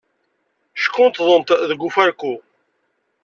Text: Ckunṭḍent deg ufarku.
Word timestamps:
Ckunṭḍent 0.83 1.49
deg 1.69 1.81
ufarku. 1.87 2.33